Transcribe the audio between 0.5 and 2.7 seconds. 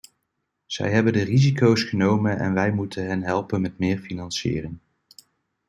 Zij hebben de risico's genomen en